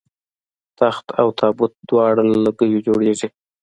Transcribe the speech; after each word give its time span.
تخت 0.79 1.05
او 1.19 1.27
تابوت 1.39 1.71
دواړه 1.89 2.21
له 2.29 2.35
لرګیو 2.43 2.83
جوړیږي 2.87 3.27